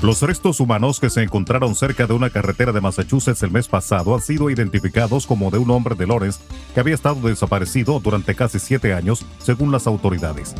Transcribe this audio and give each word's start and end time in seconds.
Los 0.02 0.21
restos 0.21 0.61
humanos 0.61 1.02
que 1.02 1.10
se 1.10 1.21
encontraron 1.21 1.75
cerca 1.75 2.07
de 2.07 2.14
una 2.14 2.29
carretera 2.29 2.71
de 2.71 2.79
Massachusetts 2.79 3.43
el 3.43 3.52
mes 3.52 3.68
pasado 3.68 4.16
han 4.16 4.21
sido 4.21 4.50
identificados 4.50 5.27
como 5.27 5.52
de 5.52 5.57
un 5.57 5.70
hombre 5.70 5.95
de 5.95 6.07
Lawrence 6.07 6.39
que 6.73 6.79
había 6.79 6.95
estado 6.95 7.27
desaparecido 7.27 8.00
durante 8.00 8.36
casi 8.36 8.59
siete 8.59 8.93
años, 8.93 9.25
según 9.39 9.73
las 9.73 9.86
autoridades. 9.86 10.55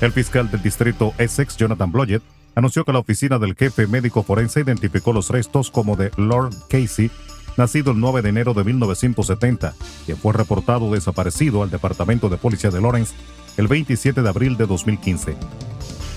El 0.00 0.12
fiscal 0.12 0.48
del 0.52 0.62
distrito 0.62 1.14
Essex, 1.18 1.56
Jonathan 1.56 1.90
Blodgett, 1.90 2.22
anunció 2.54 2.84
que 2.84 2.92
la 2.92 2.98
oficina 2.98 3.38
del 3.38 3.54
jefe 3.54 3.86
médico 3.86 4.22
forense 4.22 4.60
identificó 4.60 5.12
los 5.12 5.30
restos 5.30 5.70
como 5.70 5.96
de 5.96 6.10
Lord 6.16 6.54
Casey, 6.68 7.10
nacido 7.56 7.92
el 7.92 8.00
9 8.00 8.22
de 8.22 8.28
enero 8.28 8.54
de 8.54 8.64
1970, 8.64 9.74
quien 10.06 10.18
fue 10.18 10.32
reportado 10.32 10.92
desaparecido 10.92 11.62
al 11.62 11.70
Departamento 11.70 12.28
de 12.28 12.36
Policía 12.36 12.70
de 12.70 12.80
Lawrence 12.80 13.14
el 13.56 13.68
27 13.68 14.22
de 14.22 14.28
abril 14.28 14.56
de 14.56 14.66
2015. 14.66 15.36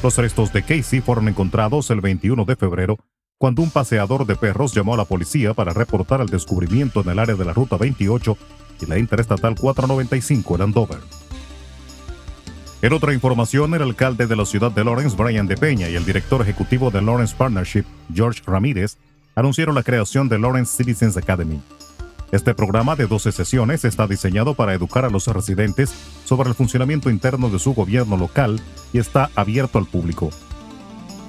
Los 0.01 0.17
restos 0.17 0.51
de 0.53 0.63
Casey 0.63 1.01
fueron 1.01 1.27
encontrados 1.27 1.89
el 1.89 2.01
21 2.01 2.45
de 2.45 2.55
febrero, 2.55 2.97
cuando 3.37 3.61
un 3.61 3.71
paseador 3.71 4.25
de 4.25 4.35
perros 4.35 4.73
llamó 4.73 4.93
a 4.93 4.97
la 4.97 5.05
policía 5.05 5.53
para 5.53 5.73
reportar 5.73 6.21
el 6.21 6.27
descubrimiento 6.27 7.01
en 7.01 7.09
el 7.09 7.19
área 7.19 7.35
de 7.35 7.45
la 7.45 7.53
Ruta 7.53 7.77
28 7.77 8.37
y 8.81 8.85
la 8.85 8.97
Interestatal 8.97 9.55
495 9.55 10.55
en 10.55 10.61
Andover. 10.61 10.99
En 12.83 12.91
otra 12.91 13.13
información, 13.13 13.73
el 13.73 13.81
alcalde 13.81 14.27
de 14.27 14.35
la 14.35 14.45
ciudad 14.45 14.69
de 14.69 14.83
Lawrence, 14.83 15.15
Brian 15.15 15.47
De 15.47 15.55
Peña, 15.55 15.87
y 15.87 15.95
el 15.95 16.03
director 16.03 16.41
ejecutivo 16.41 16.91
de 16.91 17.01
Lawrence 17.01 17.33
Partnership, 17.33 17.85
George 18.13 18.41
Ramírez, 18.45 18.97
anunciaron 19.35 19.73
la 19.73 19.83
creación 19.83 20.27
de 20.27 20.37
Lawrence 20.37 20.75
Citizens 20.75 21.15
Academy. 21.15 21.61
Este 22.33 22.53
programa 22.53 22.97
de 22.97 23.07
12 23.07 23.31
sesiones 23.31 23.85
está 23.85 24.05
diseñado 24.05 24.53
para 24.53 24.73
educar 24.73 25.05
a 25.05 25.09
los 25.09 25.27
residentes 25.27 25.93
sobre 26.25 26.49
el 26.49 26.55
funcionamiento 26.55 27.09
interno 27.09 27.49
de 27.49 27.57
su 27.57 27.73
gobierno 27.73 28.17
local 28.17 28.59
y 28.91 28.99
está 28.99 29.29
abierto 29.33 29.77
al 29.77 29.85
público. 29.85 30.31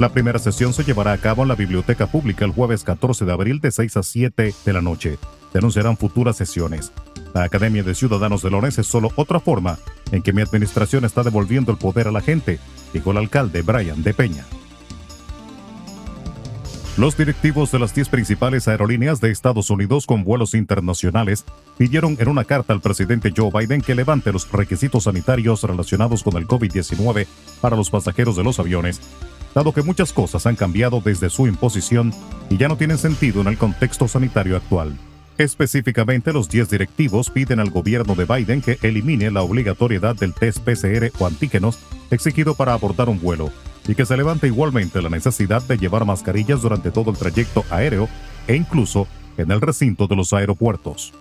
La 0.01 0.09
primera 0.09 0.41
sesión 0.41 0.73
se 0.73 0.83
llevará 0.83 1.13
a 1.13 1.19
cabo 1.19 1.43
en 1.43 1.49
la 1.51 1.55
Biblioteca 1.55 2.09
Pública 2.09 2.45
el 2.45 2.51
jueves 2.51 2.83
14 2.83 3.27
de 3.27 3.33
abril 3.33 3.61
de 3.61 3.71
6 3.71 3.97
a 3.97 4.03
7 4.03 4.55
de 4.65 4.73
la 4.73 4.81
noche. 4.81 5.21
Se 5.53 5.59
anunciarán 5.59 5.99
futuras 5.99 6.37
sesiones. 6.37 6.91
La 7.33 7.45
Academia 7.45 7.85
de 7.85 7.95
Ciudadanos 7.95 8.43
de 8.43 8.51
Lawrence 8.51 8.81
es 8.81 8.89
solo 8.89 9.13
otra 9.15 9.39
forma 9.39 9.79
en 10.15 10.23
que 10.23 10.33
mi 10.33 10.43
administración 10.43 11.05
está 11.05 11.23
devolviendo 11.23 11.73
el 11.73 11.79
poder 11.79 12.07
a 12.07 12.13
la 12.13 12.21
gente, 12.21 12.61
dijo 12.93 13.11
el 13.11 13.17
alcalde 13.19 13.63
Brian 13.63 14.03
de 14.03 14.15
Peña. 14.15 14.45
Los 16.97 17.17
directivos 17.17 17.73
de 17.73 17.81
las 17.81 17.93
10 17.93 18.09
principales 18.09 18.69
aerolíneas 18.69 19.21
de 19.21 19.33
Estados 19.33 19.69
Unidos 19.71 20.07
con 20.07 20.23
vuelos 20.23 20.55
internacionales 20.55 21.45
pidieron 21.77 22.17
en 22.21 22.29
una 22.29 22.45
carta 22.45 22.73
al 22.73 22.81
presidente 22.81 23.33
Joe 23.37 23.51
Biden 23.53 23.81
que 23.81 23.97
levante 23.97 24.33
los 24.33 24.49
requisitos 24.53 25.05
sanitarios 25.05 25.65
relacionados 25.65 26.23
con 26.23 26.37
el 26.37 26.47
COVID-19 26.47 27.27
para 27.61 27.75
los 27.75 27.91
pasajeros 27.91 28.37
de 28.37 28.45
los 28.45 28.61
aviones, 28.61 29.01
dado 29.57 29.73
que 29.73 29.83
muchas 29.83 30.13
cosas 30.13 30.47
han 30.47 30.55
cambiado 30.55 31.01
desde 31.05 31.31
su 31.31 31.49
imposición 31.49 32.15
y 32.49 32.59
ya 32.59 32.69
no 32.69 32.77
tienen 32.77 32.99
sentido 32.99 33.41
en 33.41 33.49
el 33.49 33.59
contexto 33.59 34.07
sanitario 34.07 34.57
actual. 34.57 34.97
Específicamente, 35.37 36.33
los 36.33 36.49
10 36.49 36.71
directivos 36.71 37.29
piden 37.29 37.59
al 37.59 37.71
gobierno 37.71 38.15
de 38.15 38.25
Biden 38.25 38.63
que 38.63 38.79
elimine 38.83 39.31
la 39.31 39.43
obligatoriedad 39.43 40.15
del 40.15 40.33
test 40.33 40.59
PCR 40.61 41.11
o 41.19 41.27
antígenos 41.27 41.79
exigido 42.11 42.55
para 42.55 42.73
abordar 42.73 43.09
un 43.09 43.21
vuelo 43.21 43.51
y 43.89 43.95
que 43.95 44.07
se 44.07 44.17
levante 44.17 44.47
igualmente 44.47 45.03
la 45.03 45.11
necesidad 45.11 45.63
de 45.63 45.77
llevar 45.77 46.05
mascarillas 46.05 46.63
durante 46.63 46.91
todo 46.91 47.11
el 47.11 47.17
trayecto 47.17 47.65
aéreo 47.71 48.09
e 48.47 48.55
incluso 48.55 49.09
en 49.37 49.51
el 49.51 49.61
recinto 49.61 50.07
de 50.07 50.17
los 50.17 50.33
aeropuertos. 50.33 51.13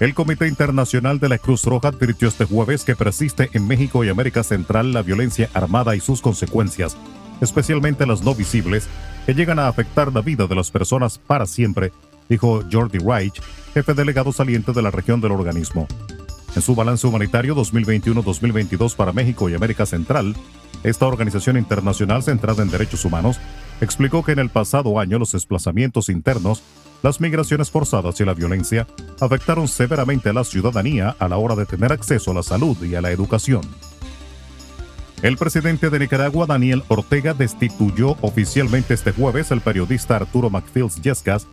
El 0.00 0.12
Comité 0.12 0.46
Internacional 0.48 1.20
de 1.20 1.28
la 1.30 1.38
Cruz 1.38 1.64
Roja 1.64 1.88
advirtió 1.88 2.28
este 2.28 2.44
jueves 2.44 2.84
que 2.84 2.96
persiste 2.96 3.48
en 3.54 3.66
México 3.66 4.04
y 4.04 4.10
América 4.10 4.42
Central 4.42 4.92
la 4.92 5.02
violencia 5.02 5.48
armada 5.54 5.96
y 5.96 6.00
sus 6.00 6.20
consecuencias, 6.20 6.96
especialmente 7.40 8.04
las 8.04 8.22
no 8.22 8.34
visibles, 8.34 8.88
que 9.24 9.34
llegan 9.34 9.58
a 9.58 9.68
afectar 9.68 10.12
la 10.12 10.20
vida 10.20 10.46
de 10.46 10.54
las 10.54 10.70
personas 10.70 11.18
para 11.18 11.46
siempre 11.46 11.92
dijo 12.28 12.62
Jordi 12.70 12.98
Reich, 12.98 13.40
jefe 13.74 13.94
delegado 13.94 14.32
saliente 14.32 14.72
de 14.72 14.82
la 14.82 14.90
región 14.90 15.20
del 15.20 15.32
organismo. 15.32 15.86
En 16.54 16.62
su 16.62 16.74
balance 16.74 17.06
humanitario 17.06 17.54
2021-2022 17.54 18.96
para 18.96 19.12
México 19.12 19.48
y 19.50 19.54
América 19.54 19.84
Central, 19.84 20.34
esta 20.82 21.06
organización 21.06 21.56
internacional 21.56 22.22
centrada 22.22 22.62
en 22.62 22.70
derechos 22.70 23.04
humanos 23.04 23.38
explicó 23.80 24.24
que 24.24 24.32
en 24.32 24.38
el 24.38 24.48
pasado 24.48 24.98
año 24.98 25.18
los 25.18 25.32
desplazamientos 25.32 26.08
internos, 26.08 26.62
las 27.02 27.20
migraciones 27.20 27.70
forzadas 27.70 28.20
y 28.20 28.24
la 28.24 28.34
violencia 28.34 28.86
afectaron 29.20 29.68
severamente 29.68 30.30
a 30.30 30.32
la 30.32 30.44
ciudadanía 30.44 31.14
a 31.18 31.28
la 31.28 31.36
hora 31.36 31.54
de 31.54 31.66
tener 31.66 31.92
acceso 31.92 32.30
a 32.30 32.34
la 32.34 32.42
salud 32.42 32.82
y 32.84 32.94
a 32.94 33.02
la 33.02 33.10
educación. 33.10 33.62
El 35.22 35.36
presidente 35.38 35.88
de 35.90 35.98
Nicaragua, 35.98 36.46
Daniel 36.46 36.84
Ortega, 36.88 37.32
destituyó 37.32 38.16
oficialmente 38.20 38.94
este 38.94 39.12
jueves 39.12 39.50
al 39.50 39.60
periodista 39.60 40.16
Arturo 40.16 40.50
McFields 40.50 41.00
Yescas 41.00 41.46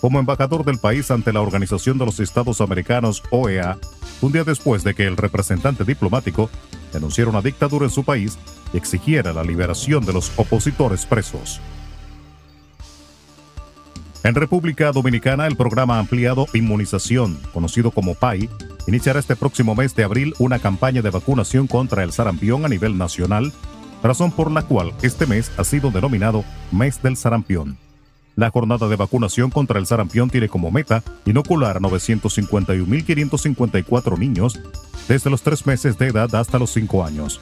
como 0.00 0.18
embajador 0.18 0.64
del 0.64 0.78
país 0.78 1.10
ante 1.10 1.32
la 1.32 1.40
Organización 1.40 1.98
de 1.98 2.06
los 2.06 2.20
Estados 2.20 2.60
Americanos, 2.60 3.22
OEA, 3.30 3.78
un 4.20 4.32
día 4.32 4.44
después 4.44 4.84
de 4.84 4.94
que 4.94 5.06
el 5.06 5.16
representante 5.16 5.84
diplomático 5.84 6.50
denunciara 6.92 7.30
una 7.30 7.42
dictadura 7.42 7.84
en 7.84 7.90
su 7.90 8.04
país 8.04 8.38
y 8.72 8.76
exigiera 8.76 9.32
la 9.32 9.42
liberación 9.42 10.04
de 10.04 10.12
los 10.12 10.32
opositores 10.36 11.06
presos. 11.06 11.60
En 14.24 14.34
República 14.34 14.90
Dominicana, 14.90 15.46
el 15.46 15.56
programa 15.56 15.98
ampliado 15.98 16.46
Inmunización, 16.52 17.38
conocido 17.52 17.92
como 17.92 18.14
PAI, 18.14 18.50
iniciará 18.86 19.20
este 19.20 19.36
próximo 19.36 19.74
mes 19.74 19.94
de 19.94 20.04
abril 20.04 20.34
una 20.38 20.58
campaña 20.58 21.02
de 21.02 21.10
vacunación 21.10 21.66
contra 21.66 22.02
el 22.02 22.12
sarampión 22.12 22.64
a 22.64 22.68
nivel 22.68 22.98
nacional, 22.98 23.52
razón 24.02 24.32
por 24.32 24.50
la 24.50 24.62
cual 24.62 24.92
este 25.02 25.26
mes 25.26 25.52
ha 25.56 25.64
sido 25.64 25.90
denominado 25.90 26.44
Mes 26.72 27.00
del 27.02 27.16
Sarampión. 27.16 27.78
La 28.38 28.50
jornada 28.52 28.86
de 28.86 28.94
vacunación 28.94 29.50
contra 29.50 29.80
el 29.80 29.86
sarampión 29.86 30.30
tiene 30.30 30.48
como 30.48 30.70
meta 30.70 31.02
inocular 31.24 31.78
a 31.78 31.80
951.554 31.80 34.16
niños 34.16 34.60
desde 35.08 35.28
los 35.28 35.42
tres 35.42 35.66
meses 35.66 35.98
de 35.98 36.06
edad 36.06 36.32
hasta 36.36 36.60
los 36.60 36.70
cinco 36.70 37.04
años. 37.04 37.40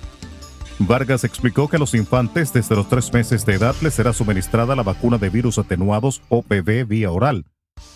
Vargas 0.79 1.25
explicó 1.25 1.69
que 1.69 1.77
a 1.77 1.79
los 1.79 1.93
infantes 1.93 2.55
desde 2.55 2.77
los 2.77 2.89
tres 2.89 3.12
meses 3.12 3.45
de 3.45 3.57
edad 3.57 3.75
les 3.83 3.93
será 3.93 4.15
suministrada 4.15 4.75
la 4.75 4.83
vacuna 4.83 5.19
de 5.19 5.29
virus 5.29 5.59
atenuados 5.59 6.23
OPV 6.31 6.87
vía 6.87 7.11
oral. 7.11 7.45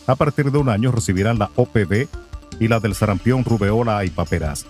A 0.06 0.15
partir 0.15 0.53
de 0.53 0.59
un 0.59 0.69
año 0.69 0.93
recibirán 0.93 1.38
la 1.38 1.50
OPV 1.56 2.06
y 2.59 2.69
la 2.69 2.81
del 2.81 2.94
sarampión, 2.94 3.47
rubeola 3.47 4.05
y 4.05 4.11
paperas. 4.11 4.67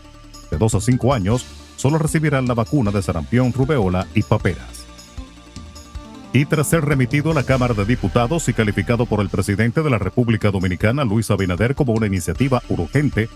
De 0.53 0.57
dos 0.57 0.77
a 0.77 0.81
cinco 0.81 1.15
años 1.15 1.45
solo 1.75 1.99
recibirán 1.99 2.47
la 2.47 2.55
vacuna 2.55 2.93
de 2.93 3.03
sarampión, 3.03 3.53
rubeola 3.53 4.07
y 4.15 4.23
paperas 4.23 4.80
y 6.33 6.45
tras 6.45 6.69
ser 6.69 6.85
remitido 6.85 7.33
a 7.33 7.35
la 7.35 7.43
Cámara 7.43 7.75
de 7.75 7.85
Diputados 7.85 8.49
y 8.49 8.53
calificado 8.53 9.07
por 9.07 9.21
el 9.21 9.29
presidente 9.29 9.83
de 9.83 9.91
la 9.91 9.99
República 9.99 10.51
Dominicana, 10.51 11.05
Luis 11.05 11.31
Abinader, 11.31 11.75
como 11.75 11.93
una 11.93 12.07
iniciativa 12.07 12.63
urgente, 12.69 13.29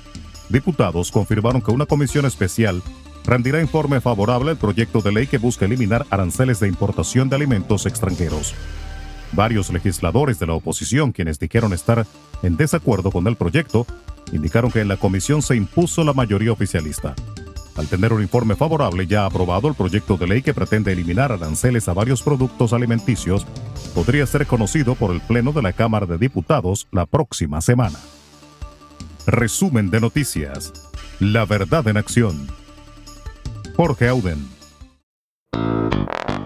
diputados 0.49 1.10
confirmaron 1.10 1.60
que 1.60 1.72
una 1.72 1.87
comisión 1.87 2.25
especial 2.25 2.82
rendirá 3.25 3.60
informe 3.60 4.00
favorable 4.00 4.50
al 4.50 4.59
proyecto 4.59 5.00
de 5.00 5.12
ley 5.12 5.27
que 5.27 5.38
busca 5.38 5.65
eliminar 5.65 6.06
aranceles 6.10 6.60
de 6.60 6.69
importación 6.69 7.28
de 7.28 7.37
alimentos 7.37 7.87
extranjeros. 7.87 8.55
Varios 9.32 9.72
legisladores 9.72 10.38
de 10.38 10.47
la 10.47 10.53
oposición, 10.53 11.11
quienes 11.11 11.41
dijeron 11.41 11.72
estar 11.72 12.06
en 12.43 12.56
desacuerdo 12.56 13.11
con 13.11 13.26
el 13.26 13.34
proyecto, 13.34 13.87
indicaron 14.32 14.71
que 14.71 14.81
en 14.81 14.88
la 14.88 14.97
comisión 14.97 15.43
se 15.43 15.56
impuso 15.56 16.05
la 16.05 16.12
mayoría 16.12 16.53
oficialista. 16.53 17.15
Al 17.76 17.88
tener 17.88 18.12
un 18.12 18.22
informe 18.22 18.54
favorable 18.54 19.06
ya 19.06 19.26
aprobado, 19.26 19.68
el 19.68 19.74
proyecto 19.74 20.16
de 20.16 20.26
ley 20.26 20.42
que 20.42 20.54
pretende 20.54 20.92
eliminar 20.92 21.32
aranceles 21.32 21.88
a 21.88 21.92
varios 21.92 22.22
productos 22.22 22.72
alimenticios 22.72 23.46
podría 23.94 24.26
ser 24.26 24.46
conocido 24.46 24.94
por 24.94 25.12
el 25.12 25.20
Pleno 25.20 25.52
de 25.52 25.62
la 25.62 25.72
Cámara 25.72 26.06
de 26.06 26.19
Diputados 26.19 26.87
la 26.93 27.06
próxima 27.06 27.60
semana. 27.60 27.99
Resumen 29.26 29.90
de 29.90 30.00
noticias. 30.00 30.72
La 31.19 31.44
verdad 31.46 31.88
en 31.88 31.96
acción. 31.96 32.46
Jorge 33.76 34.08
Auden. 34.08 34.54